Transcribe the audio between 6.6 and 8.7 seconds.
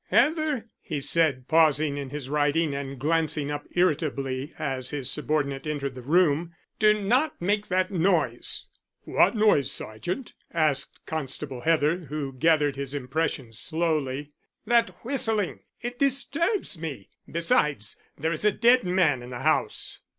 "do not make that noise."